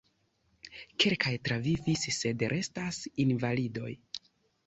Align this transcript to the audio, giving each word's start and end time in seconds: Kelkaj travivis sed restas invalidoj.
Kelkaj 1.03 1.33
travivis 1.49 2.07
sed 2.19 2.43
restas 2.55 2.99
invalidoj. 3.27 3.93